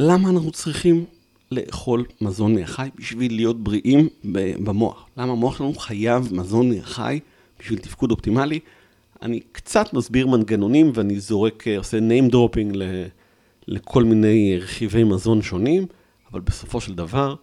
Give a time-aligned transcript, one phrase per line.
[0.00, 1.04] למה אנחנו צריכים
[1.52, 4.08] לאכול מזון מהחי בשביל להיות בריאים
[4.64, 5.06] במוח?
[5.16, 7.20] למה המוח שלנו חייב מזון מהחי
[7.60, 8.60] בשביל תפקוד אופטימלי?
[9.22, 12.76] אני קצת מסביר מנגנונים ואני זורק, עושה name dropping
[13.66, 15.86] לכל מיני רכיבי מזון שונים,
[16.32, 17.34] אבל בסופו של דבר,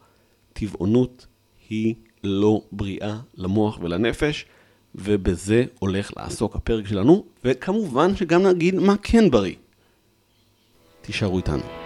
[0.53, 1.27] טבעונות
[1.69, 4.45] היא לא בריאה למוח ולנפש,
[4.95, 9.55] ובזה הולך לעסוק הפרק שלנו, וכמובן שגם נגיד מה כן בריא.
[11.01, 11.84] תישארו איתנו.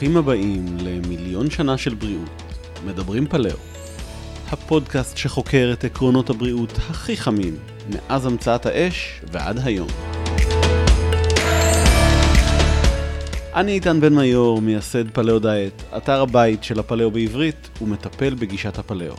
[0.00, 2.42] ברוכים הבאים למיליון שנה של בריאות,
[2.84, 3.56] מדברים פלאו.
[4.48, 7.56] הפודקאסט שחוקר את עקרונות הבריאות הכי חמים,
[7.90, 9.88] מאז המצאת האש ועד היום.
[13.54, 19.14] אני איתן בן מיור, מייסד פלאו דיאט, אתר הבית של הפלאו בעברית, ומטפל בגישת הפלאו.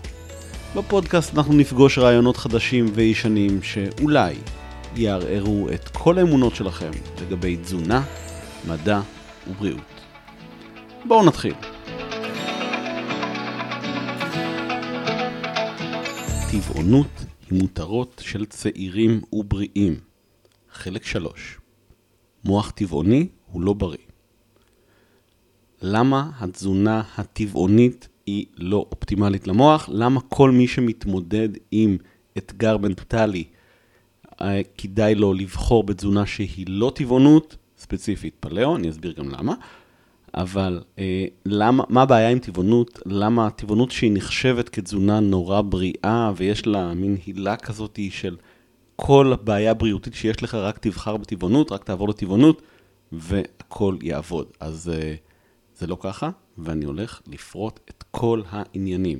[0.75, 4.35] בפודקאסט אנחנו נפגוש רעיונות חדשים וישנים שאולי
[4.95, 8.03] יערערו את כל האמונות שלכם לגבי תזונה,
[8.67, 9.01] מדע
[9.47, 10.00] ובריאות.
[11.05, 11.53] בואו נתחיל.
[16.51, 19.99] טבעונות היא מותרות של צעירים ובריאים.
[20.71, 21.57] חלק 3
[22.45, 23.97] מוח טבעוני הוא לא בריא.
[25.81, 29.89] למה התזונה הטבעונית היא לא אופטימלית למוח?
[29.91, 31.97] למה כל מי שמתמודד עם
[32.37, 33.43] אתגר מנטלי,
[34.41, 39.53] אה, כדאי לו לבחור בתזונה שהיא לא טבעונות, ספציפית פלאו, אני אסביר גם למה.
[40.33, 42.99] אבל אה, למה, מה הבעיה עם טבעונות?
[43.05, 48.37] למה טבעונות שהיא נחשבת כתזונה נורא בריאה ויש לה מין הילה כזאת של
[48.95, 52.61] כל הבעיה הבריאותית שיש לך, רק תבחר בטבעונות, רק תעבור לטבעונות
[53.11, 54.47] והכל יעבוד.
[54.59, 55.15] אז אה,
[55.75, 59.19] זה לא ככה, ואני הולך לפרוט את כל העניינים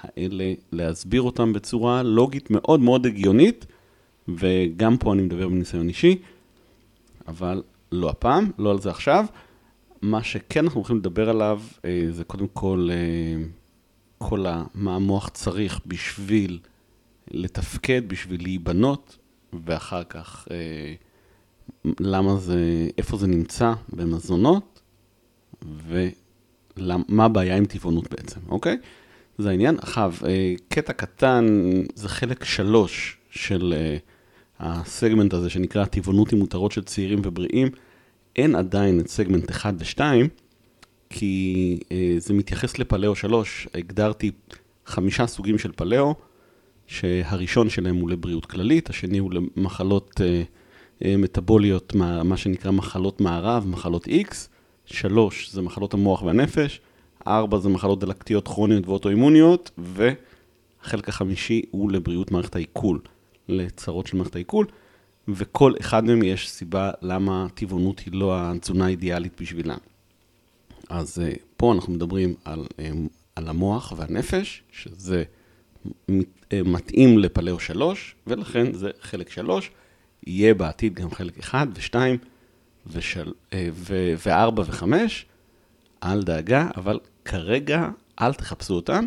[0.00, 3.66] האלה, להסביר אותם בצורה לוגית מאוד מאוד הגיונית,
[4.28, 6.18] וגם פה אני מדבר בניסיון אישי,
[7.28, 9.24] אבל לא הפעם, לא על זה עכשיו.
[10.04, 13.44] מה שכן אנחנו הולכים לדבר עליו, אה, זה קודם כל, אה,
[14.18, 16.58] כל מה המוח צריך בשביל
[17.30, 19.18] לתפקד, בשביל להיבנות,
[19.64, 20.94] ואחר כך אה,
[22.00, 24.80] למה זה, איפה זה נמצא במזונות,
[25.88, 28.76] ומה הבעיה עם טבעונות בעצם, אוקיי?
[29.38, 29.76] זה העניין.
[29.78, 30.14] עכשיו,
[30.68, 31.44] קטע קטן,
[31.94, 33.74] זה חלק שלוש של
[34.60, 37.68] הסגמנט הזה שנקרא טבעונות עם מותרות של צעירים ובריאים.
[38.36, 40.00] אין עדיין את סגמנט 1 ו-2,
[41.10, 43.68] כי אה, זה מתייחס לפלאו 3.
[43.74, 44.30] הגדרתי
[44.86, 46.14] חמישה סוגים של פלאו,
[46.86, 50.42] שהראשון שלהם הוא לבריאות כללית, השני הוא למחלות אה,
[51.04, 54.34] אה, מטאבוליות, מה, מה שנקרא מחלות מערב, מחלות X,
[54.86, 56.80] שלוש זה מחלות המוח והנפש,
[57.26, 62.98] ארבע זה מחלות דלקתיות כרוניות ואוטואימוניות, והחלק החמישי הוא לבריאות מערכת העיכול,
[63.48, 64.66] לצרות של מערכת העיכול.
[65.28, 69.76] וכל אחד מהם יש סיבה למה טבעונות היא לא התזונה האידיאלית בשבילה.
[70.88, 72.90] אז אה, פה אנחנו מדברים על, אה,
[73.36, 75.24] על המוח והנפש, שזה
[76.10, 76.20] אה,
[76.64, 79.70] מתאים לפלאו 3, ולכן זה חלק 3,
[80.26, 81.96] יהיה בעתיד גם חלק 1 ו-2
[82.86, 84.84] ו-4 ו-5,
[86.02, 87.88] אל דאגה, אבל כרגע
[88.20, 89.06] אל תחפשו אותם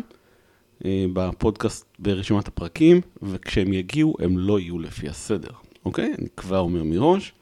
[1.12, 5.50] בפודקאסט ברשימת הפרקים, וכשהם יגיעו הם לא יהיו לפי הסדר.
[5.88, 6.14] אוקיי?
[6.18, 7.32] אני כבר אומר מראש,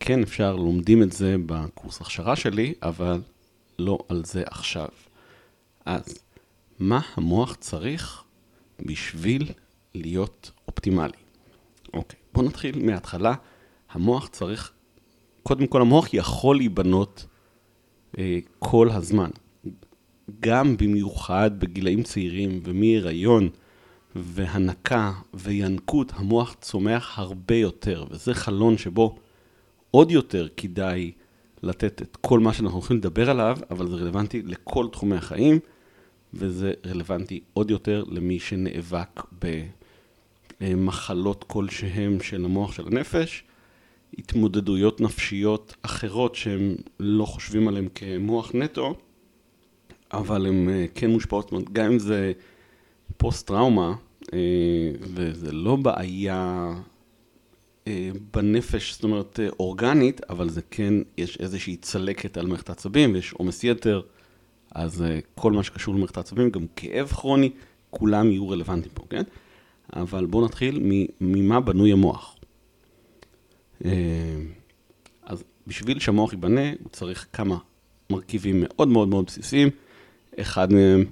[0.00, 3.20] כן אפשר, לומדים את זה בקורס הכשרה שלי, אבל
[3.78, 4.88] לא על זה עכשיו.
[5.86, 6.18] אז,
[6.78, 8.24] מה המוח צריך
[8.86, 9.52] בשביל
[9.94, 11.12] להיות אופטימלי?
[11.94, 13.34] אוקיי, בואו נתחיל מההתחלה.
[13.90, 14.72] המוח צריך,
[15.42, 17.26] קודם כל המוח יכול להיבנות
[18.18, 19.30] אה, כל הזמן.
[20.40, 23.48] גם במיוחד בגילאים צעירים ומהיריון.
[24.16, 29.18] והנקה וינקות, המוח צומח הרבה יותר, וזה חלון שבו
[29.90, 31.12] עוד יותר כדאי
[31.62, 35.58] לתת את כל מה שאנחנו הולכים לדבר עליו, אבל זה רלוונטי לכל תחומי החיים,
[36.34, 39.22] וזה רלוונטי עוד יותר למי שנאבק
[40.60, 43.44] במחלות כלשהם של המוח של הנפש,
[44.18, 48.94] התמודדויות נפשיות אחרות שהם לא חושבים עליהן כמוח נטו,
[50.12, 52.32] אבל הן אה, כן מושפעות, גם אם זה...
[53.20, 53.94] פוסט-טראומה,
[55.00, 56.72] וזה לא בעיה
[57.86, 63.14] אה, בנפש, זאת אומרת, אה, אורגנית, אבל זה כן, יש איזושהי צלקת על מערכת העצבים,
[63.14, 64.00] ויש עומס יתר,
[64.74, 65.04] אז
[65.34, 67.50] כל מה שקשור למערכת העצבים, גם כאב כרוני,
[67.90, 69.22] כולם יהיו רלוונטיים פה, כן?
[69.96, 70.80] אבל בואו נתחיל
[71.20, 72.36] ממה בנוי המוח.
[75.22, 77.58] אז בשביל שהמוח ייבנה, הוא צריך כמה
[78.10, 79.70] מרכיבים מאוד מאוד מאוד בסיסיים.
[80.40, 81.04] אחד מהם אה,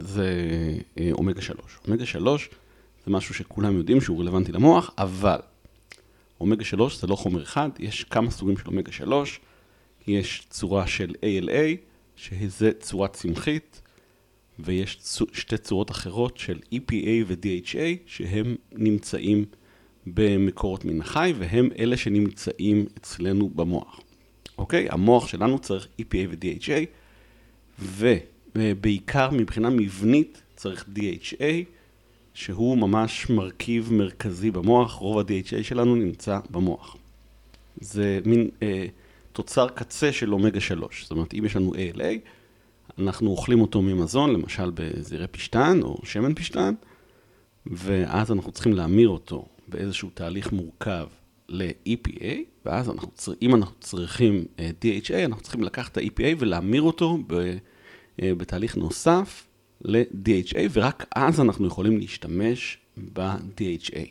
[0.00, 0.28] זה
[0.98, 1.58] אה, אומגה 3.
[1.88, 2.48] אומגה 3
[3.06, 5.38] זה משהו שכולם יודעים שהוא רלוונטי למוח, אבל
[6.40, 9.40] אומגה 3 זה לא חומר אחד, יש כמה סוגים של אומגה 3,
[10.06, 11.76] יש צורה של ALA,
[12.16, 13.82] שזה צורה צמחית,
[14.58, 14.98] ויש
[15.32, 19.44] שתי צורות אחרות של EPA ו-DHA, שהם נמצאים
[20.06, 24.00] במקורות מן החי, והם אלה שנמצאים אצלנו במוח.
[24.58, 24.86] אוקיי?
[24.90, 26.86] המוח שלנו צריך EPA ו-DHA,
[28.54, 31.44] ובעיקר מבחינה מבנית צריך DHA,
[32.34, 36.96] שהוא ממש מרכיב מרכזי במוח, רוב ה-DHA שלנו נמצא במוח.
[37.80, 38.86] זה מין אה,
[39.32, 42.28] תוצר קצה של אומגה 3, זאת אומרת, אם יש לנו ALA,
[42.98, 46.74] אנחנו אוכלים אותו ממזון, למשל בזירי פשטן או שמן פשטן,
[47.66, 51.06] ואז אנחנו צריכים להמיר אותו באיזשהו תהליך מורכב
[51.48, 52.26] ל-EPA,
[52.66, 53.08] ואז אנחנו,
[53.42, 57.56] אם אנחנו צריכים אה, DHA, אנחנו צריכים לקחת את ה-EPA ולהמיר אותו ב,
[58.18, 59.46] בתהליך נוסף
[59.80, 62.78] ל-DHA, ורק אז אנחנו יכולים להשתמש
[63.12, 64.08] ב-DHA.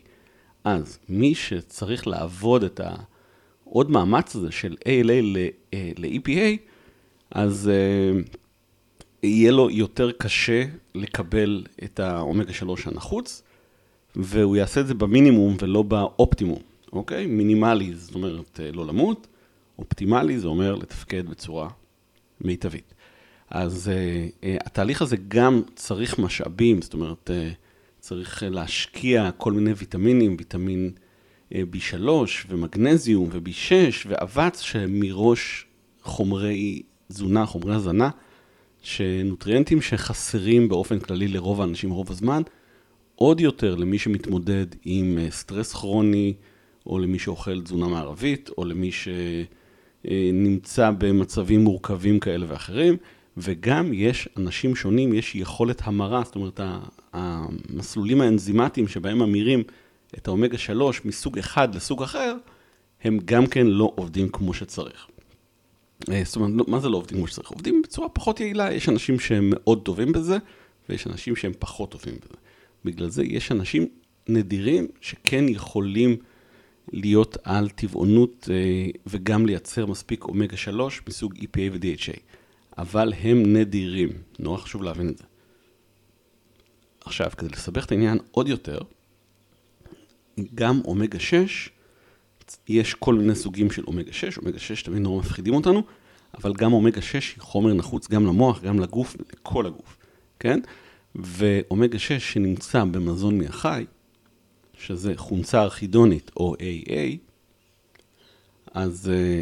[0.63, 2.81] אז מי שצריך לעבוד את
[3.63, 5.41] העוד מאמץ הזה של ALA
[5.97, 6.55] ל-EPA, אה,
[7.31, 8.37] אז uh,
[9.23, 10.63] יהיה לו יותר קשה
[10.95, 13.43] לקבל את האומגה 3 הנחוץ,
[14.15, 16.59] והוא יעשה את זה במינימום ולא באופטימום,
[16.93, 17.25] אוקיי?
[17.25, 19.27] מינימלי, זאת אומרת אה, לא למות,
[19.79, 21.69] אופטימלי זה אומר לתפקד בצורה
[22.41, 22.93] מיטבית.
[23.53, 27.55] אז uh, uh, התהליך הזה גם צריך משאבים, זאת אומרת, uh,
[27.99, 30.91] צריך להשקיע כל מיני ויטמינים, ויטמין
[31.49, 32.09] uh, B3
[32.49, 33.71] ומגנזיום ו-B6
[34.07, 35.65] ואבץ, שמראש
[36.01, 38.09] חומרי תזונה, חומרי הזנה,
[38.81, 42.41] שנוטריאנטים שחסרים באופן כללי לרוב האנשים רוב הזמן,
[43.15, 46.33] עוד יותר למי שמתמודד עם אה, סטרס כרוני,
[46.85, 48.89] או למי שאוכל תזונה מערבית, או למי
[50.03, 52.97] שנמצא במצבים מורכבים כאלה ואחרים,
[53.37, 56.59] וגם יש אנשים שונים, יש יכולת המרה, זאת אומרת,
[57.13, 59.63] המסלולים האנזימטיים שבהם ממירים
[60.17, 62.35] את האומגה 3 מסוג אחד לסוג אחר,
[63.03, 65.07] הם גם כן לא עובדים כמו שצריך.
[66.11, 67.49] אה, זאת אומרת, לא, מה זה לא עובדים כמו שצריך?
[67.49, 70.37] עובדים בצורה פחות יעילה, יש אנשים שהם מאוד טובים בזה,
[70.89, 72.35] ויש אנשים שהם פחות טובים בזה.
[72.85, 73.87] בגלל זה יש אנשים
[74.27, 76.15] נדירים שכן יכולים
[76.91, 82.19] להיות על טבעונות אה, וגם לייצר מספיק אומגה 3 מסוג EPA ו-DHA,
[82.77, 84.09] אבל הם נדירים,
[84.39, 85.23] נורא חשוב להבין את זה.
[87.05, 88.79] עכשיו, כדי לסבך את העניין עוד יותר,
[90.55, 91.69] גם אומגה 6
[92.67, 95.83] יש כל מיני סוגים של אומגה 6, אומגה 6 תמיד נורא מפחידים אותנו,
[96.37, 99.97] אבל גם אומגה 6 היא חומר נחוץ גם למוח, גם לגוף, לכל הגוף,
[100.39, 100.59] כן?
[101.15, 103.85] ואומגה 6 שנמצא במזון מהחי,
[104.77, 107.17] שזה חומצה ארכידונית או AA,
[108.73, 109.41] אז אה,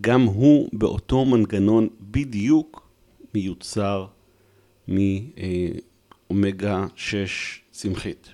[0.00, 2.88] גם הוא באותו מנגנון בדיוק
[3.34, 4.06] מיוצר
[4.88, 8.32] מאומגה 6 צמחית.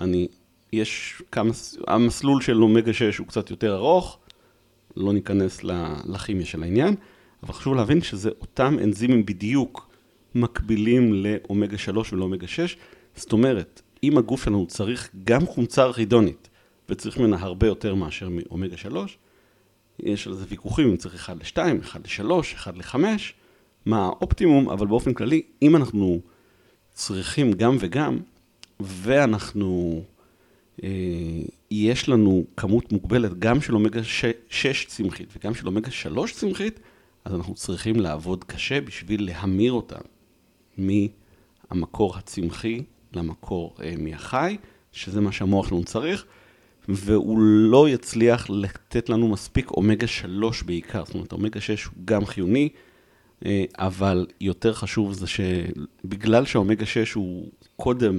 [0.00, 0.28] אני
[0.72, 1.50] יש כמה,
[1.86, 4.18] המסלול של אומגה 6 הוא קצת יותר ארוך,
[4.96, 5.64] לא ניכנס
[6.04, 6.94] לכימיה של העניין,
[7.42, 9.90] אבל חשוב להבין שזה אותם אנזימים בדיוק
[10.34, 12.76] מקבילים לאומגה 3 ולאומגה 6,
[13.16, 16.48] זאת אומרת, אם הגוף שלנו צריך גם חומצה ארכידונית,
[16.88, 19.18] וצריך ממנה הרבה יותר מאשר מאומגה 3,
[19.98, 22.96] יש על זה ויכוחים אם צריך 1 ל-2, 1 ל-3, 1 ל-5,
[23.86, 26.20] מה האופטימום, אבל באופן כללי, אם אנחנו
[26.92, 28.18] צריכים גם וגם,
[28.80, 30.02] ואנחנו
[30.82, 30.88] אה,
[31.70, 36.80] יש לנו כמות מוגבלת גם של אומגה 6 צמחית וגם של אומגה 3 צמחית,
[37.24, 40.00] אז אנחנו צריכים לעבוד קשה בשביל להמיר אותם
[40.78, 42.82] מהמקור הצמחי
[43.12, 44.56] למקור אה, מהחי,
[44.92, 46.26] שזה מה שהמוח שלנו צריך,
[46.88, 52.26] והוא לא יצליח לתת לנו מספיק אומגה 3 בעיקר, זאת אומרת, אומגה 6 הוא גם
[52.26, 52.68] חיוני,
[53.46, 58.18] אה, אבל יותר חשוב זה שבגלל שהאומגה 6 הוא קודם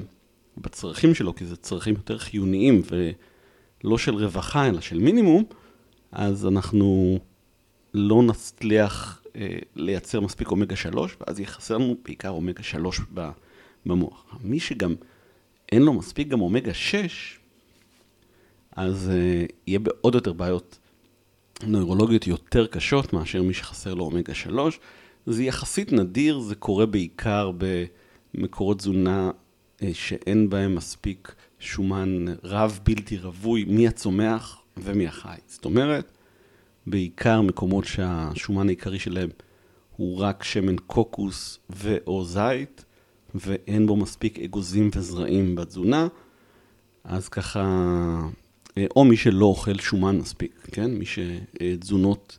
[0.58, 2.82] בצרכים שלו, כי זה צרכים יותר חיוניים
[3.84, 5.44] ולא של רווחה, אלא של מינימום,
[6.12, 7.20] אז אנחנו
[7.94, 13.02] לא נצליח אה, לייצר מספיק אומגה 3, ואז יהיה חסר לנו בעיקר אומגה 3
[13.86, 14.26] במוח.
[14.44, 14.96] מי שגם
[15.72, 17.40] אין לו מספיק גם אומגה 6,
[18.78, 20.80] אז אה, יהיה בעוד יותר בעיות
[21.64, 24.80] נוירולוגיות יותר קשות מאשר מי שחסר לו אומגה 3.
[25.26, 27.52] זה יחסית נדיר, זה קורה בעיקר
[28.34, 29.32] במקורות תזונה
[29.84, 35.38] אה, שאין בהם מספיק שומן רב בלתי רווי מהצומח ומהחי.
[35.48, 36.12] זאת אומרת,
[36.88, 39.30] בעיקר מקומות שהשומן העיקרי שלהם
[39.96, 42.86] הוא רק שמן קוקוס ו/או זית,
[43.36, 46.08] ואין בו מספיק אגוזים וזרעים בתזונה,
[47.04, 47.64] אז ככה,
[48.96, 50.92] או מי שלא אוכל שומן מספיק, כן?
[50.92, 52.38] מי שתזונות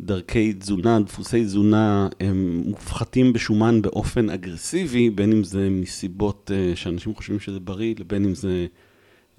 [0.00, 7.14] דרכי תזונה, דפוסי תזונה, הם מופחתים בשומן באופן אגרסיבי, בין אם זה מסיבות uh, שאנשים
[7.14, 8.66] חושבים שזה בריא, לבין אם זה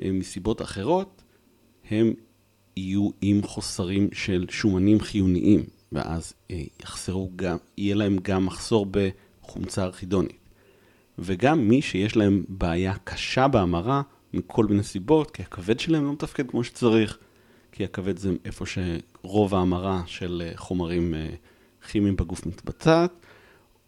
[0.02, 1.24] uh, מסיבות אחרות,
[1.90, 2.14] הם
[2.78, 9.84] יהיו עם חוסרים של שומנים חיוניים, ואז אה, יחסרו גם, יהיה להם גם מחסור בחומצה
[9.84, 10.50] ארכידונית.
[11.20, 14.02] וגם מי שיש להם בעיה קשה בהמרה,
[14.34, 17.18] מכל מיני סיבות, כי הכבד שלהם לא מתפקד כמו שצריך,
[17.72, 21.30] כי הכבד זה איפה שרוב ההמרה של אה, חומרים אה,
[21.88, 23.12] כימיים בגוף מתבצעת,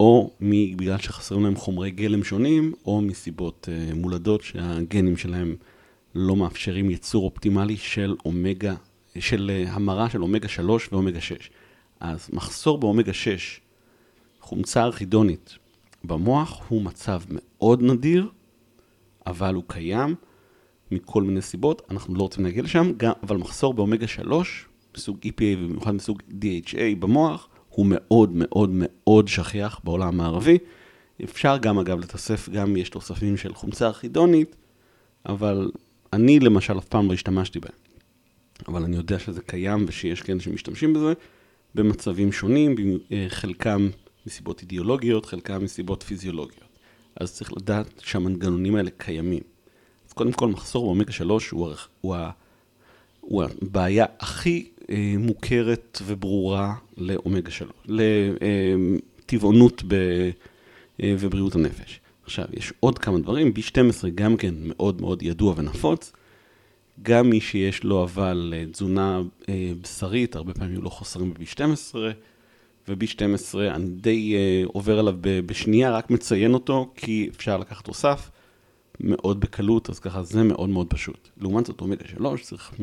[0.00, 0.30] או
[0.76, 5.56] בגלל שחסרים להם חומרי גלם שונים, או מסיבות מולדות שהגנים שלהם
[6.14, 8.74] לא מאפשרים ייצור אופטימלי של אומגה,
[9.18, 11.50] של המרה של אומגה 3 ואומגה 6.
[12.00, 13.60] אז מחסור באומגה 6,
[14.40, 15.56] חומצה ארכידונית
[16.04, 18.28] במוח, הוא מצב מאוד נדיר,
[19.26, 20.14] אבל הוא קיים
[20.92, 25.58] מכל מיני סיבות, אנחנו לא רוצים להגיע לשם, גם, אבל מחסור באומגה 3, מסוג EPA
[25.58, 30.58] ובמיוחד מסוג DHA במוח, הוא מאוד מאוד מאוד שכיח בעולם המערבי.
[31.24, 34.56] אפשר גם אגב לתוסף, גם יש תוספים של חומצה ארכידונית,
[35.26, 35.70] אבל
[36.12, 37.72] אני למשל אף פעם לא השתמשתי בהם.
[38.68, 41.12] אבל אני יודע שזה קיים ושיש כאלה שמשתמשים בזה.
[41.74, 42.74] במצבים שונים,
[43.12, 43.88] אה, חלקם
[44.26, 46.78] מסיבות אידיאולוגיות, חלקם מסיבות פיזיולוגיות.
[47.16, 49.42] אז צריך לדעת שהמנגנונים האלה קיימים.
[50.12, 52.16] קודם כל, מחסור באומגה 3 הוא, הוא,
[53.20, 57.70] הוא הבעיה הכי אה, מוכרת וברורה לאומגה 3,
[59.26, 59.94] לטבעונות ב,
[61.02, 62.00] אה, ובריאות הנפש.
[62.24, 66.12] עכשיו, יש עוד כמה דברים, B12 גם כן מאוד מאוד ידוע ונפוץ.
[67.02, 71.96] גם מי שיש לו אבל אה, תזונה אה, בשרית, הרבה פעמים לא חוסרים ב-B12,
[72.88, 78.30] ו-B12 אני די אה, עובר עליו בשנייה, רק מציין אותו, כי אפשר לקחת תוסף
[79.00, 81.28] מאוד בקלות, אז ככה זה מאוד מאוד פשוט.
[81.40, 82.74] לעומת זאת, אומגה 3, צריך...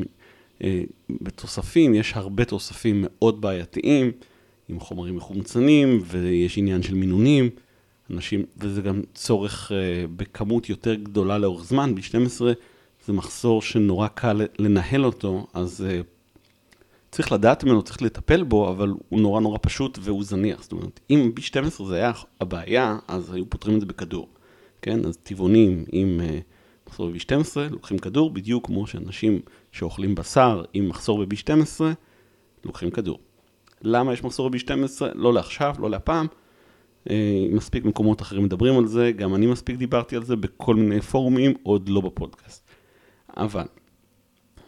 [1.09, 4.11] בתוספים, יש הרבה תוספים מאוד בעייתיים,
[4.69, 7.49] עם חומרים מחומצנים, ויש עניין של מינונים.
[8.11, 9.71] אנשים, וזה גם צורך
[10.15, 12.41] בכמות יותר גדולה לאורך זמן, B12
[13.05, 16.03] זה מחסור שנורא קל לנהל אותו, אז uh,
[17.11, 20.63] צריך לדעת ממנו, צריך לטפל בו, אבל הוא נורא נורא פשוט והוא זניח.
[20.63, 22.11] זאת אומרת, אם B12 זה היה
[22.41, 24.27] הבעיה, אז היו פותרים את זה בכדור.
[24.81, 25.05] כן?
[25.05, 29.39] אז טבעונים עם uh, מחסור ב-B12, לוקחים כדור, בדיוק כמו שאנשים
[29.71, 31.81] שאוכלים בשר עם מחסור ב-B12,
[32.65, 33.19] לוקחים כדור.
[33.81, 35.01] למה יש מחסור ב-B12?
[35.15, 36.27] לא לעכשיו, לא להפעם.
[37.07, 37.11] Uh,
[37.51, 41.53] מספיק מקומות אחרים מדברים על זה, גם אני מספיק דיברתי על זה בכל מיני פורומים,
[41.63, 42.69] עוד לא בפודקאסט.
[43.37, 43.65] אבל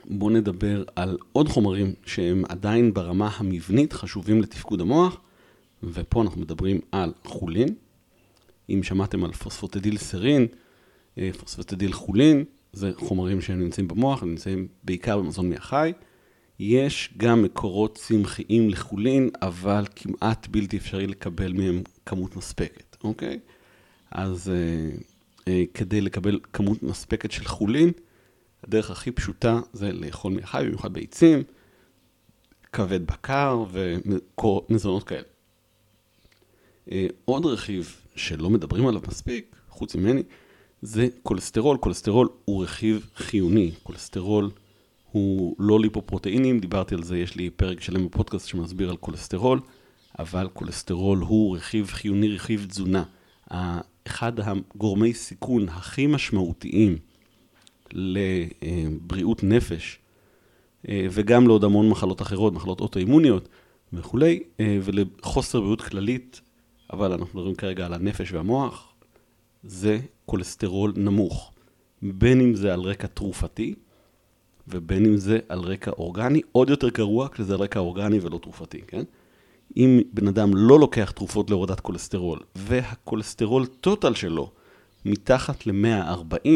[0.06, 5.22] בואו נדבר על עוד חומרים שהם עדיין ברמה המבנית חשובים לתפקוד המוח,
[5.84, 7.76] ופה אנחנו מדברים על כולין.
[8.70, 10.48] אם שמעתם על פוספטידיל סרין,
[11.18, 15.92] אה, פוספטידיל כולין, זה חומרים שהם נמצאים במוח, נמצאים בעיקר במזון מהחי.
[16.60, 23.40] יש גם מקורות צמחיים לכולין, אבל כמעט בלתי אפשרי לקבל מהם כמות מספקת, אוקיי?
[24.12, 24.90] אז אה,
[25.48, 27.92] אה, כדי לקבל כמות מספקת של חולין,
[28.64, 31.44] הדרך הכי פשוטה זה לאכול מהחי, במיוחד ביצים,
[32.74, 35.24] כבד בקר ומזונות כאלה.
[36.92, 40.24] אה, עוד רכיב שלא מדברים עליו מספיק, חוץ ממני,
[40.82, 41.78] זה כולסטרול.
[41.78, 43.72] כולסטרול הוא רכיב חיוני.
[43.84, 44.50] כולסטרול
[45.12, 49.60] הוא לא ליפופרוטאינים, דיברתי על זה, יש לי פרק שלם בפודקאסט שמסביר על כולסטרול,
[50.20, 53.04] אבל כולסטרול הוא רכיב חיוני, רכיב תזונה.
[54.08, 56.98] אחד הגורמי סיכון הכי משמעותיים
[57.94, 60.00] לבריאות נפש,
[60.90, 63.50] אה, וגם לעוד המון מחלות אחרות, מחלות אוטואימוניות
[63.94, 66.42] וכולי, אה, ולחוסר בריאות כללית,
[66.92, 68.94] אבל אנחנו מדברים כרגע על הנפש והמוח,
[69.64, 71.52] זה כולסטרול נמוך.
[72.02, 73.76] בין אם זה על רקע תרופתי,
[74.68, 78.82] ובין אם זה על רקע אורגני, עוד יותר גרוע כשזה על רקע אורגני ולא תרופתי,
[78.88, 79.04] כן?
[79.78, 84.52] אם בן אדם לא לוקח תרופות להורדת כולסטרול, והכולסטרול טוטל שלו
[85.06, 86.50] מתחת ל-140,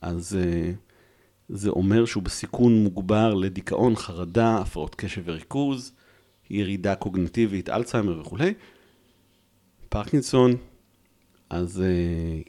[0.00, 0.76] אז uh,
[1.48, 5.92] זה אומר שהוא בסיכון מוגבר לדיכאון, חרדה, הפרעות קשב וריכוז,
[6.50, 8.54] ירידה קוגנטיבית, אלצהיימר וכולי.
[9.88, 10.56] פרקינסון,
[11.50, 12.48] אז uh,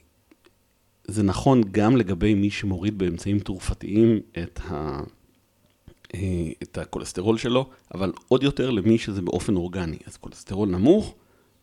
[1.08, 5.00] זה נכון גם לגבי מי שמוריד באמצעים תרופתיים את, ה,
[6.08, 6.18] אה,
[6.64, 9.98] את הכולסטרול שלו, אבל עוד יותר למי שזה באופן אורגני.
[10.06, 11.16] אז כולסטרול נמוך,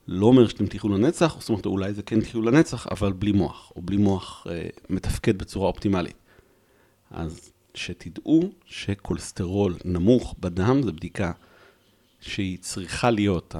[0.09, 3.73] לא אומר שאתם תחיו לנצח, זאת אומרת אולי זה כן תחיו לנצח, אבל בלי מוח,
[3.76, 6.16] או בלי מוח אה, מתפקד בצורה אופטימלית.
[7.11, 11.33] אז שתדעו שכולסטרול נמוך בדם זו בדיקה
[12.21, 13.54] שהיא צריכה להיות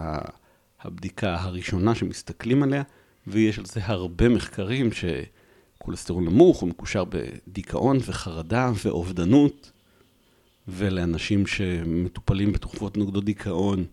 [0.81, 2.83] הבדיקה הראשונה שמסתכלים עליה,
[3.27, 9.73] ויש על זה הרבה מחקרים שכולסטרול נמוך הוא מקושר בדיכאון וחרדה ואובדנות,
[10.69, 13.85] ולאנשים שמטופלים בתרופות נוגדות דיכאון,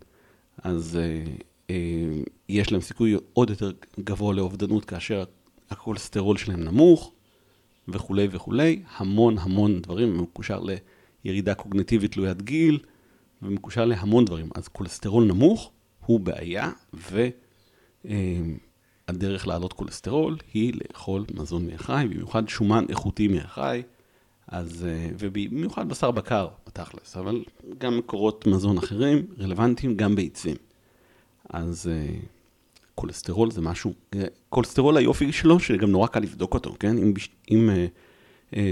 [0.63, 1.23] אז אה,
[1.69, 1.75] אה,
[2.49, 5.23] יש להם סיכוי עוד יותר גבוה לאובדנות כאשר
[5.69, 7.11] הכולסטרול שלהם נמוך
[7.87, 10.61] וכולי וכולי, המון המון דברים, מקושר
[11.25, 12.79] ירידה קוגנטיבית תלוית גיל,
[13.41, 14.49] ומקושר להמון דברים.
[14.55, 15.71] אז כולסטרול נמוך
[16.05, 16.71] הוא בעיה,
[19.07, 23.81] והדרך להעלות כולסטרול היא לאכול מזון מהחי, במיוחד שומן איכותי מהחי,
[24.47, 24.87] אז,
[25.19, 27.43] ובמיוחד בשר בקר, בתכלס, אבל
[27.77, 30.55] גם מקורות מזון אחרים רלוונטיים, גם ביצים.
[31.49, 31.89] אז
[32.95, 33.93] כולסטרול זה משהו,
[34.49, 36.97] כולסטרול היופי שלו, שגם נורא קל לבדוק אותו, כן?
[36.97, 37.13] אם,
[37.51, 37.69] אם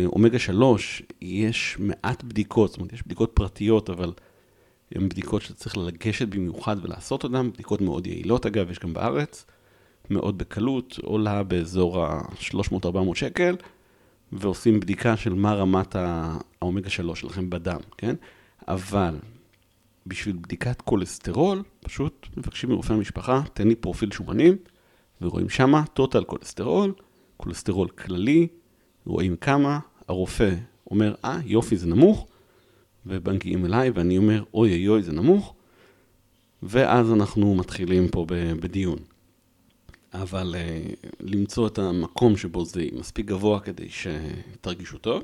[0.05, 4.13] אומגה 3, יש מעט בדיקות, זאת אומרת, יש בדיקות פרטיות, אבל
[4.95, 9.45] הן בדיקות שצריך לגשת במיוחד ולעשות אותן, בדיקות מאוד יעילות אגב, יש גם בארץ,
[10.09, 13.55] מאוד בקלות, עולה באזור ה-300-400 שקל,
[14.31, 18.15] ועושים בדיקה של מה רמת האומגה 3 שלכם בדם, כן?
[18.67, 19.15] אבל
[20.07, 24.57] בשביל בדיקת כולסטרול, פשוט מבקשים מרופא המשפחה, תן לי פרופיל שומנים,
[25.21, 26.93] ורואים שמה טוטל כולסטרול,
[27.37, 28.47] כולסטרול כללי,
[29.05, 30.55] רואים כמה, הרופא
[30.91, 32.27] אומר, אה, יופי, זה נמוך,
[33.05, 35.53] ומגיעים אליי ואני אומר, אוי אוי אוי, זה נמוך,
[36.63, 38.97] ואז אנחנו מתחילים פה בדיון.
[40.13, 45.23] אבל אה, למצוא את המקום שבו זה מספיק גבוה כדי שתרגישו טוב,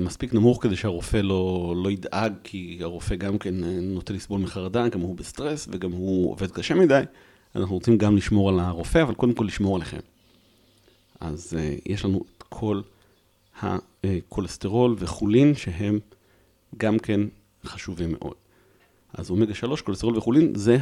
[0.00, 5.00] ומספיק נמוך כדי שהרופא לא, לא ידאג, כי הרופא גם כן נוטה לסבול מחרדה, גם
[5.00, 7.02] הוא בסטרס וגם הוא עובד קשה מדי.
[7.56, 10.00] אנחנו רוצים גם לשמור על הרופא, אבל קודם כל לשמור עליכם.
[11.20, 12.80] אז אה, יש לנו את כל
[14.08, 15.98] הכולסטרול וכולין, שהם
[16.76, 17.20] גם כן
[17.64, 18.34] חשובים מאוד.
[19.14, 20.78] אז אומגה 3, כולסטרול וחולין, זה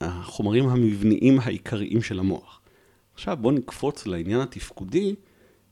[0.00, 2.60] החומרים המבניים העיקריים של המוח.
[3.14, 5.14] עכשיו בואו נקפוץ לעניין התפקודי,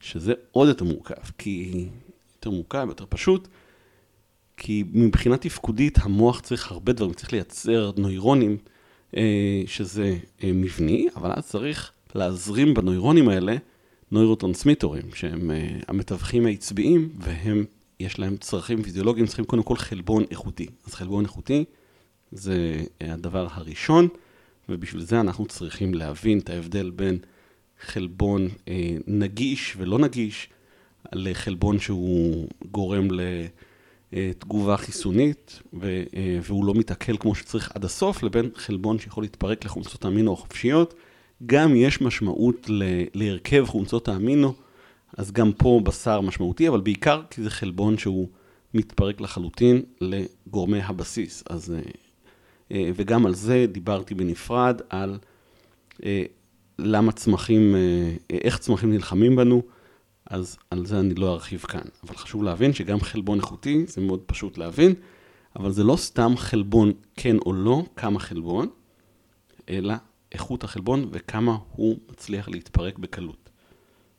[0.01, 1.87] שזה עוד יותר מורכב, כי
[2.37, 3.49] יותר מורכב, יותר פשוט,
[4.57, 8.57] כי מבחינה תפקודית המוח צריך הרבה דברים, צריך לייצר נוירונים,
[9.17, 13.57] אה, שזה אה, מבני, אבל אז צריך להזרים בנוירונים האלה
[14.15, 17.65] נוירוטרנסמיטורים, שהם uh, המתווכים העצביים, והם,
[18.01, 20.67] יש להם צרכים פיזיולוגיים, צריכים קודם כל חלבון איכותי.
[20.87, 21.65] אז חלבון איכותי
[22.33, 24.09] זה uh, הדבר הראשון,
[24.69, 27.19] ובשביל זה אנחנו צריכים להבין את ההבדל בין
[27.81, 28.71] חלבון uh,
[29.07, 30.49] נגיש ולא נגיש,
[31.13, 33.09] לחלבון שהוא גורם
[34.13, 35.63] לתגובה חיסונית,
[36.43, 40.95] והוא לא מתעכל כמו שצריך עד הסוף, לבין חלבון שיכול להתפרק לחומצות אמינו החופשיות.
[41.47, 44.55] גם יש משמעות ל- להרכב חומצות האמינו,
[45.17, 48.29] אז גם פה בשר משמעותי, אבל בעיקר כי זה חלבון שהוא
[48.75, 51.45] מתפרק לחלוטין לגורמי הבסיס.
[51.51, 51.81] אז, אה,
[52.73, 55.19] אה, וגם על זה דיברתי בנפרד, על
[56.05, 56.23] אה,
[56.79, 57.75] למה צמחים,
[58.31, 59.63] איך צמחים נלחמים בנו,
[60.31, 61.81] אז על זה אני לא ארחיב כאן.
[62.05, 64.95] אבל חשוב להבין שגם חלבון איכותי, זה מאוד פשוט להבין,
[65.57, 68.69] אבל זה לא סתם חלבון כן או לא, כמה חלבון,
[69.69, 69.95] אלא
[70.35, 73.51] איכות החלבון וכמה הוא מצליח להתפרק בקלות.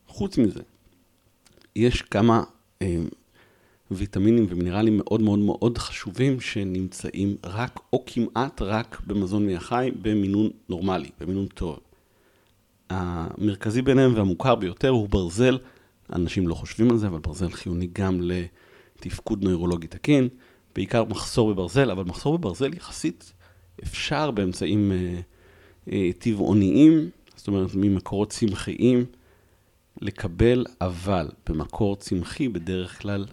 [0.07, 0.61] חוץ מזה,
[1.75, 2.43] יש כמה
[2.81, 3.01] אה,
[3.91, 11.09] ויטמינים ומינרלים מאוד מאוד מאוד חשובים שנמצאים רק או כמעט רק במזון מהחי במינון נורמלי,
[11.19, 11.79] במינון טוב.
[12.89, 15.57] המרכזי ביניהם והמוכר ביותר הוא ברזל,
[16.13, 20.27] אנשים לא חושבים על זה, אבל ברזל חיוני גם לתפקוד נוירולוגי תקין,
[20.75, 23.33] בעיקר מחסור בברזל, אבל מחסור בברזל יחסית
[23.83, 25.19] אפשר באמצעים אה,
[26.19, 29.05] טבעוניים, זאת אומרת ממקורות צמחיים,
[30.01, 33.25] לקבל, אבל במקור צמחי בדרך כלל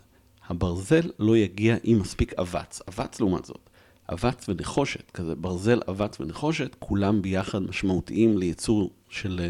[0.47, 2.81] הברזל לא יגיע עם מספיק אבץ.
[2.88, 3.71] אבץ לעומת זאת,
[4.12, 9.41] אבץ ונחושת, כזה ברזל, אבץ ונחושת, כולם ביחד משמעותיים לייצור של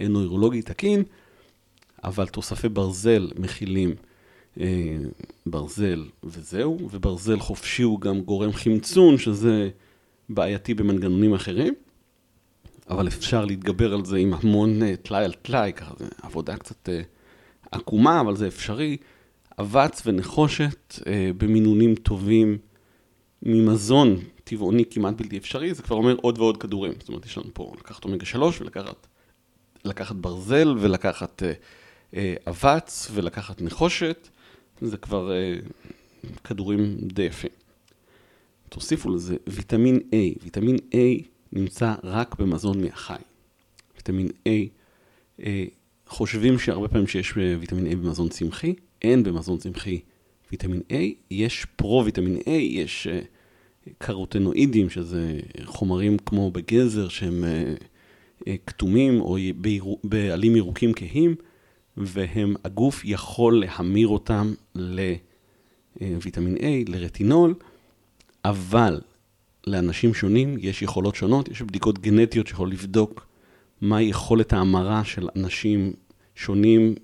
[0.00, 1.02] אה, נוירולוגי תקין,
[2.04, 3.94] אבל תוספי ברזל מכילים
[4.60, 4.96] אה,
[5.46, 9.70] ברזל וזהו, וברזל חופשי הוא גם גורם חמצון, שזה
[10.28, 11.74] בעייתי במנגנונים אחרים.
[12.90, 16.88] אבל אפשר להתגבר על זה עם המון אה, טלאי על טלאי, ככה זה עבודה קצת
[16.88, 17.00] אה,
[17.70, 18.96] עקומה, אבל זה אפשרי.
[19.60, 22.58] אבץ ונחושת אה, במינונים טובים
[23.42, 26.92] ממזון טבעוני כמעט בלתי אפשרי, זה כבר אומר עוד ועוד כדורים.
[26.98, 29.06] זאת אומרת, יש לנו פה לקחת אומגה 3 ולקחת
[29.84, 31.42] לקחת ברזל ולקחת
[32.48, 34.28] אבץ ולקחת נחושת,
[34.80, 35.30] זה כבר
[36.44, 37.50] כדורים די יפים.
[38.68, 43.22] תוסיפו לזה ויטמין A, ויטמין A נמצא רק במזון מהחי.
[43.96, 44.50] ויטמין A,
[45.42, 45.64] אה,
[46.06, 50.00] חושבים שהרבה פעמים שיש אה, ויטמין A במזון צמחי, אין במזון צמחי
[50.50, 50.94] ויטמין A,
[51.30, 53.20] יש פרו-ויטמין A, יש אה,
[53.98, 57.44] קרוטנואידים, שזה חומרים כמו בגזר שהם
[58.66, 59.36] כתומים או
[60.04, 61.34] בעלים ירוקים כהים,
[61.96, 64.54] והם, הגוף יכול להמיר אותם
[66.00, 67.54] לוויטמין A, לרטינול,
[68.44, 69.00] אבל
[69.66, 73.26] לאנשים שונים יש יכולות שונות, יש בדיקות גנטיות שיכול לבדוק
[73.80, 75.92] מה יכולת ההמרה של אנשים
[76.34, 76.94] שונים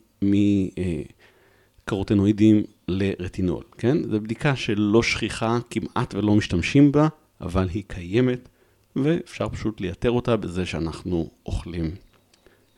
[1.83, 4.11] מקרוטנואידים לרטינול, כן?
[4.11, 7.09] זו בדיקה שלא שכיחה, כמעט ולא משתמשים בה,
[7.41, 8.49] אבל היא קיימת,
[8.97, 11.91] ואפשר פשוט לייתר אותה בזה שאנחנו אוכלים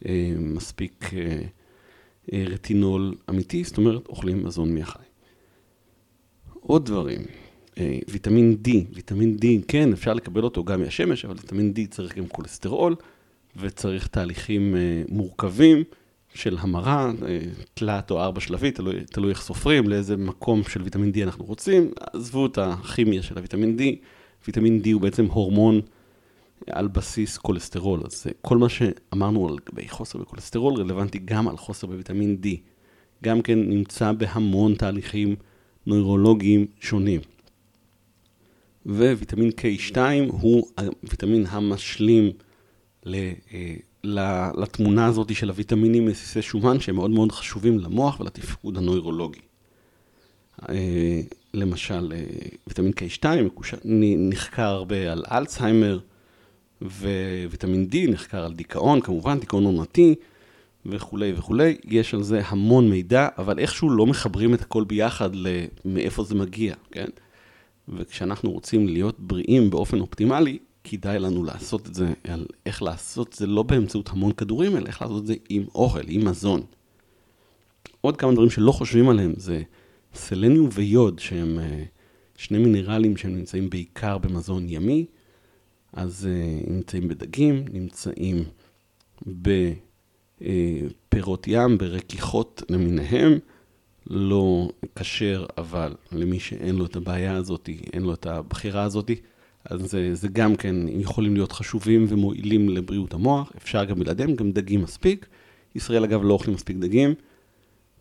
[0.07, 1.43] אה, מספיק אה,
[2.33, 5.03] אה, רטינול אמיתי, זאת אומרת, אוכלים מזון מהחי.
[6.61, 7.52] עוד דברים, אה,
[8.09, 12.29] ויטמין D, ויטמין D, כן, אפשר לקבל אותו גם מהשמש, אבל ויטמין D צריך גם
[12.29, 12.97] כולסטרול,
[13.57, 15.83] וצריך תהליכים אה, מורכבים
[16.35, 17.41] של המרה, אה,
[17.75, 21.91] תלת או ארבע שלבי, תלוי, תלוי איך סופרים, לאיזה מקום של ויטמין D אנחנו רוצים.
[22.13, 23.83] עזבו את הכימיה של הוויטמין D,
[24.47, 25.81] ויטמין D הוא בעצם הורמון
[26.71, 31.87] על בסיס כולסטרול, אז כל מה שאמרנו על גבי חוסר בכולסטרול רלוונטי גם על חוסר
[31.87, 32.47] בוויטמין D.
[33.25, 35.37] גם כן נמצא בהמון תהליכים
[35.87, 37.21] נוירולוגיים שונים.
[38.87, 39.97] וויטמין K2
[40.29, 40.67] הוא
[41.03, 42.31] הוויטמין המשלים
[44.55, 49.41] לתמונה הזאת של הוויטמינים מסיסי שומן, שהם מאוד מאוד חשובים למוח ולתפקוד הנוירולוגי.
[50.69, 51.21] אה,
[51.55, 52.25] למשל, אה,
[52.67, 53.25] ויטמין K2
[54.19, 55.99] נחקר הרבה על אלצהיימר,
[56.83, 60.15] וויטמין D נחקר על דיכאון, כמובן, דיכאון עונתי
[60.87, 61.77] וכולי וכולי.
[61.85, 65.31] יש על זה המון מידע, אבל איכשהו לא מחברים את הכל ביחד
[65.85, 67.09] מאיפה זה מגיע, כן?
[67.97, 73.35] וכשאנחנו רוצים להיות בריאים באופן אופטימלי, כדאי לנו לעשות את זה, על איך לעשות את
[73.35, 76.61] זה לא באמצעות המון כדורים, אלא איך לעשות את זה עם אוכל, עם מזון.
[78.01, 79.63] עוד כמה דברים שלא חושבים עליהם זה
[80.15, 81.85] סלניום ויוד, שהם אה,
[82.37, 85.07] שני מינרלים שהם נמצאים בעיקר במזון ימי,
[85.93, 88.45] אז uh, נמצאים בדגים, נמצאים
[91.11, 93.39] בפירות ים, ברכיכות למיניהם,
[94.07, 99.11] לא כשר, אבל למי שאין לו את הבעיה הזאת, אין לו את הבחירה הזאת,
[99.65, 104.53] אז זה, זה גם כן, יכולים להיות חשובים ומועילים לבריאות המוח, אפשר גם בלעדיהם, גם
[104.53, 105.27] דגים מספיק.
[105.75, 107.15] ישראל אגב לא אוכלים מספיק דגים,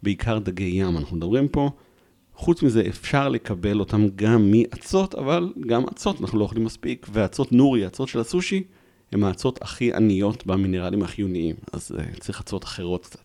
[0.03, 1.69] בעיקר דגי ים אנחנו מדברים פה.
[2.35, 7.51] חוץ מזה אפשר לקבל אותם גם מאצות, אבל גם אצות אנחנו לא אוכלים מספיק, ואצות
[7.51, 8.63] נורי, אצות של הסושי,
[9.11, 13.19] הן האצות הכי עניות במינרלים החיוניים, אז uh, צריך אצות אחרות קצת.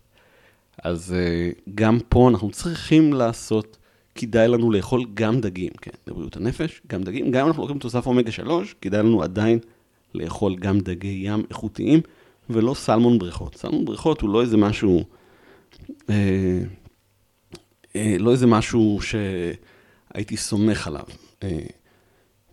[0.83, 3.77] אז uh, גם פה אנחנו צריכים לעשות,
[4.15, 8.07] כדאי לנו לאכול גם דגים, כן, לבריאות הנפש, גם דגים, גם אם אנחנו לוקחים תוסף
[8.07, 9.59] אומגה 3, כדאי לנו עדיין
[10.15, 12.01] לאכול גם דגי ים איכותיים,
[12.49, 13.55] ולא סלמון בריכות.
[13.55, 15.03] סלמון בריכות הוא לא איזה משהו...
[15.89, 16.11] Uh,
[17.97, 21.05] אה, לא איזה משהו שהייתי סומך עליו
[21.43, 21.59] אה,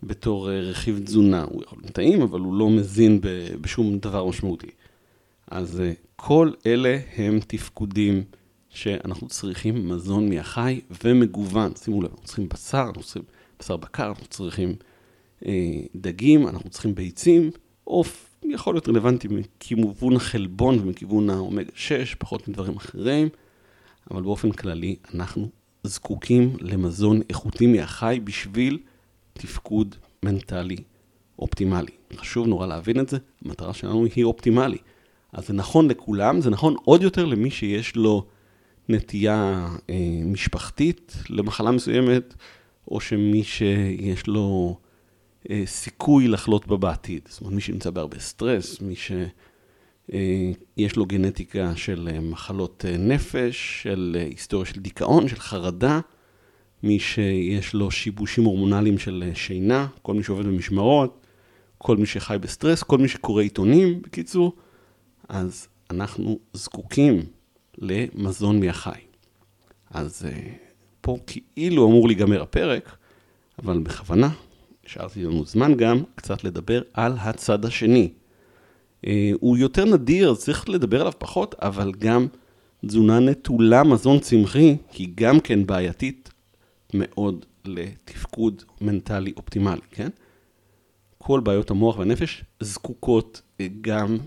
[0.03, 1.43] בתור אה, רכיב תזונה.
[1.43, 3.19] הוא יכול להיות טעים, אבל הוא לא מזין
[3.61, 4.69] בשום דבר משמעותי.
[5.51, 5.81] אז
[6.27, 8.23] כל אלה הם תפקודים
[8.69, 11.71] שאנחנו צריכים מזון מהחי ומגוון.
[11.75, 13.23] שימו לב, אנחנו צריכים בשר, אנחנו צריכים
[13.59, 14.75] בשר בקר, אנחנו צריכים
[15.95, 17.51] דגים, אנחנו צריכים ביצים,
[17.83, 23.29] עוף יכול להיות רלוונטי מכיוון החלבון ומכיוון האומגה 6, פחות מדברים אחרים.
[24.11, 25.49] אבל באופן כללי אנחנו
[25.83, 28.79] זקוקים למזון איכותי מהחי בשביל
[29.33, 30.77] תפקוד מנטלי
[31.39, 31.91] אופטימלי.
[32.15, 34.77] חשוב נורא להבין את זה, המטרה שלנו היא אופטימלי.
[35.35, 38.25] אז זה נכון לכולם, זה נכון עוד יותר למי שיש לו
[38.89, 39.95] נטייה אה,
[40.25, 42.33] משפחתית למחלה מסוימת,
[42.91, 44.77] או שמי שיש לו
[45.49, 47.21] אה, סיכוי לחלות בה בעתיד.
[47.29, 49.11] זאת אומרת, מי שנמצא בהרבה סטרס, מי ש...
[50.13, 55.99] אה, יש לו גנטיקה של אה, מחלות אה, נפש, של היסטוריה של דיכאון, של חרדה,
[56.83, 61.27] מי שיש לו שיבושים הורמונליים של שינה, כל מי שעובד במשמרות,
[61.77, 64.53] כל מי שחי בסטרס, כל מי שקורא עיתונים, בקיצור,
[65.29, 67.25] אז אנחנו זקוקים
[67.77, 68.99] למזון מהחי.
[69.89, 70.25] אז
[71.01, 72.97] פה כאילו אמור להיגמר הפרק,
[73.59, 74.29] אבל בכוונה,
[74.85, 78.09] השארתי לנו זמן גם קצת לדבר על הצד השני.
[79.07, 82.27] אה, הוא יותר נדיר, אז צריך לדבר עליו פחות, אבל גם
[82.85, 86.29] תזונה נטולה מזון צמחי היא גם כן בעייתית
[86.93, 90.09] מאוד לתפקוד מנטלי אופטימלי, כן?
[91.17, 94.17] כל בעיות המוח והנפש זקוקות אה, גם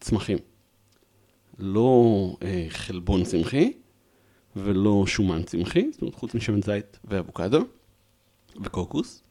[0.00, 0.38] לצמחים.
[1.58, 3.72] לא אה, חלבון צמחי
[4.56, 7.60] ולא שומן צמחי, זאת אומרת חוץ משמן זית ואבוקדו
[8.64, 9.22] וקוקוס,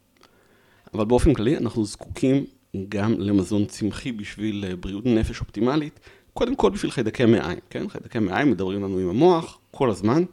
[0.94, 2.46] אבל באופן כללי אנחנו זקוקים
[2.90, 6.00] גם למזון צמחי בשביל אה, בריאות נפש אופטימלית,
[6.34, 7.90] קודם כל בשביל חיידקי מעיים, כן?
[7.90, 10.24] חיידקי מעיים מדברים לנו עם המוח כל הזמן,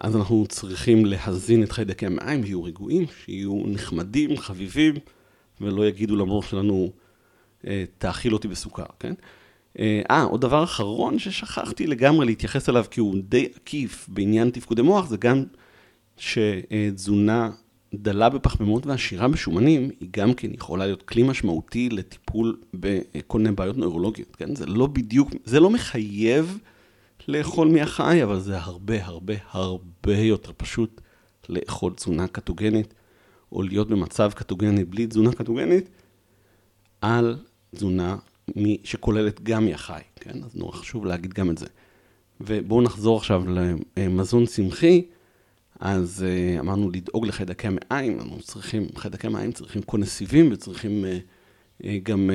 [0.00, 4.94] אז אנחנו צריכים להזין את חיידקי המעיים, שיהיו רגועים, שיהיו נחמדים, חביבים,
[5.60, 6.92] ולא יגידו למוח שלנו,
[7.98, 9.14] תאכיל אותי בסוכר, כן?
[9.78, 14.82] אה, אה, עוד דבר אחרון ששכחתי לגמרי להתייחס אליו, כי הוא די עקיף בעניין תפקודי
[14.82, 15.44] מוח, זה גם
[16.16, 17.50] שתזונה
[17.94, 23.76] דלה בפחמימות ועשירה בשומנים, היא גם כן יכולה להיות כלי משמעותי לטיפול בכל מיני בעיות
[23.76, 24.54] נוירולוגיות, כן?
[24.54, 26.58] זה לא בדיוק, זה לא מחייב
[27.28, 31.00] לאכול מהחי, אבל זה הרבה הרבה הרבה יותר פשוט
[31.48, 32.94] לאכול תזונה קטוגנית,
[33.52, 35.88] או להיות במצב קטוגני בלי תזונה קטוגנית,
[37.00, 37.36] על
[37.74, 38.16] תזונה
[38.84, 40.42] שכוללת גם מהחי, כן?
[40.44, 41.66] אז נורא חשוב להגיד גם את זה.
[42.40, 43.42] ובואו נחזור עכשיו
[43.96, 45.02] למזון צמחי.
[45.80, 51.86] אז uh, אמרנו לדאוג לחיידקי המעיים, אנחנו צריכים, חיידקי המעיים צריכים קונסיבים וצריכים uh, uh,
[52.02, 52.30] גם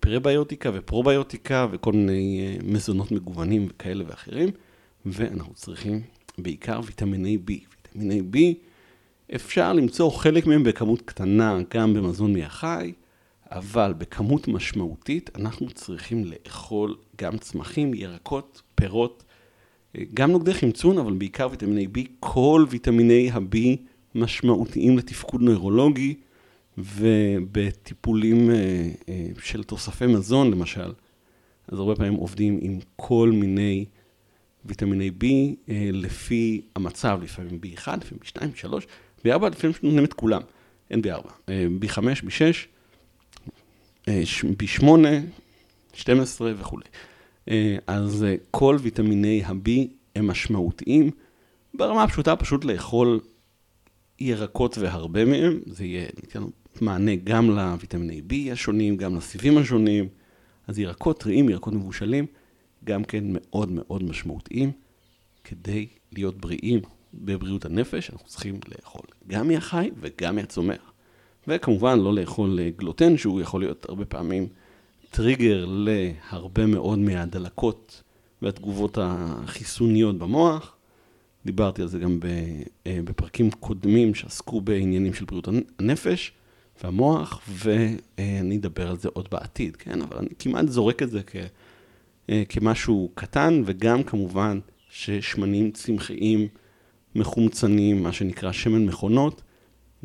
[0.00, 4.48] פרביוטיקה ופרוביוטיקה וכל מיני מזונות מגוונים כאלה ואחרים,
[5.06, 6.00] ואנחנו צריכים
[6.38, 7.50] בעיקר ויטמיני B.
[7.50, 8.38] ויטמיני B,
[9.34, 12.92] אפשר למצוא חלק מהם בכמות קטנה גם במזון מהחי,
[13.50, 19.24] אבל בכמות משמעותית אנחנו צריכים לאכול גם צמחים, ירקות, פירות,
[20.14, 23.56] גם נוגדי חמצון, אבל בעיקר ויטמיני B, כל ויטמיני ה-B
[24.14, 26.14] משמעותיים לתפקוד נוירולוגי
[26.78, 28.56] ובטיפולים אה,
[29.08, 30.92] אה, של תוספי מזון למשל.
[31.68, 33.84] אז הרבה פעמים עובדים עם כל מיני
[34.64, 35.24] ויטמיני B
[35.68, 38.68] אה, לפי המצב, לפעמים B1, לפעמים B2, B3,
[39.26, 40.40] B4, לפעמים נותנים את כולם,
[40.90, 41.50] אין B4,
[41.82, 42.66] B5, B6,
[44.42, 44.84] B8,
[45.94, 46.84] 12 וכולי.
[47.86, 49.70] אז אה, כל ויטמיני ה-B
[50.16, 51.10] הם משמעותיים.
[51.74, 53.20] ברמה הפשוטה פשוט לאכול
[54.20, 56.42] ירקות והרבה מהם, זה יהיה, ניתן
[56.80, 60.08] מענה גם לויטמיני B השונים, גם לסיבים השונים.
[60.66, 62.26] אז ירקות טריים, ירקות מבושלים,
[62.84, 64.72] גם כן מאוד מאוד משמעותיים.
[65.44, 66.80] כדי להיות בריאים
[67.14, 70.87] בבריאות הנפש, אנחנו צריכים לאכול גם מהחי וגם מהצומח.
[71.48, 74.48] וכמובן לא לאכול גלוטן, שהוא יכול להיות הרבה פעמים
[75.10, 78.02] טריגר להרבה מאוד מהדלקות
[78.42, 80.74] והתגובות החיסוניות במוח.
[81.46, 82.18] דיברתי על זה גם
[82.86, 85.48] אה, בפרקים קודמים שעסקו בעניינים של בריאות
[85.78, 86.32] הנפש
[86.82, 90.02] והמוח, ואני אדבר על זה עוד בעתיד, כן?
[90.02, 91.36] אבל אני כמעט זורק את זה כ,
[92.30, 96.48] אה, כמשהו קטן, וגם כמובן ששמנים צמחיים
[97.14, 99.42] מחומצנים, מה שנקרא שמן מכונות,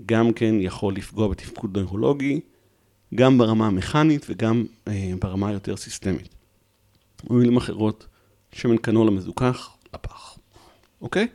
[0.05, 2.39] גם כן יכול לפגוע בתפקוד נוירולוגי.
[3.15, 6.29] גם ברמה המכנית וגם אה, ברמה היותר סיסטמית.
[7.29, 8.07] במילים אחרות,
[8.51, 10.37] שמן קנולה מזוכח, לפח,
[11.01, 11.27] אוקיי?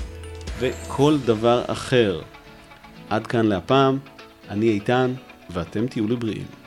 [0.58, 2.20] וכל דבר אחר.
[3.10, 3.98] עד כאן להפעם,
[4.50, 5.14] אני איתן,
[5.50, 6.65] ואתם תהיו לבריאים.